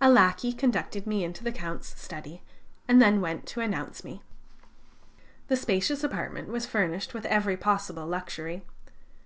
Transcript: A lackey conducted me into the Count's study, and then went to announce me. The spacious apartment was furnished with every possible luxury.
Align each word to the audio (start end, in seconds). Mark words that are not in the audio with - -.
A 0.00 0.08
lackey 0.10 0.54
conducted 0.54 1.06
me 1.06 1.22
into 1.22 1.44
the 1.44 1.52
Count's 1.52 2.00
study, 2.00 2.42
and 2.88 2.98
then 3.02 3.20
went 3.20 3.44
to 3.48 3.60
announce 3.60 4.02
me. 4.02 4.22
The 5.48 5.54
spacious 5.58 6.02
apartment 6.02 6.48
was 6.48 6.64
furnished 6.64 7.12
with 7.12 7.26
every 7.26 7.58
possible 7.58 8.06
luxury. 8.06 8.62